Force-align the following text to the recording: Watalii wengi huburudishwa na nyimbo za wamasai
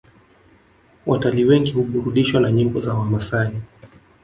Watalii 1.05 1.45
wengi 1.45 1.71
huburudishwa 1.71 2.41
na 2.41 2.51
nyimbo 2.51 2.81
za 2.81 2.93
wamasai 2.93 3.61